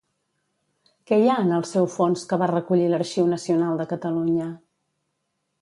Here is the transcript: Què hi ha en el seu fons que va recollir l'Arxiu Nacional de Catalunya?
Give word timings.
Què 1.11 1.19
hi 1.23 1.27
ha 1.33 1.35
en 1.41 1.51
el 1.57 1.67
seu 1.73 1.89
fons 1.97 2.25
que 2.31 2.41
va 2.45 2.49
recollir 2.55 2.89
l'Arxiu 2.95 3.31
Nacional 3.37 3.79
de 3.83 3.89
Catalunya? 3.93 4.53